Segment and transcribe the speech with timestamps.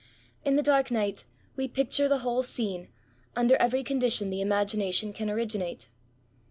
[0.43, 1.25] In the dark night,
[1.55, 2.87] we picture the whole scene,
[3.35, 5.89] under every condition the imagination can originate.